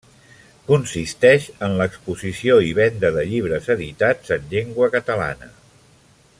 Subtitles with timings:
[0.69, 5.55] Consisteix en l'exposició i venda de llibres editats en llengua catalana.